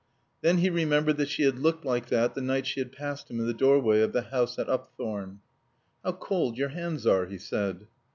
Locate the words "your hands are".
6.57-7.27